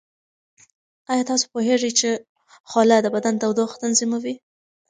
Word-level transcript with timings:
ایا 1.11 1.23
تاسو 1.29 1.45
پوهیږئ 1.53 1.91
چې 1.99 2.09
خوله 2.69 2.97
د 3.01 3.07
بدن 3.15 3.33
تودوخه 3.41 3.75
تنظیموي؟ 3.83 4.35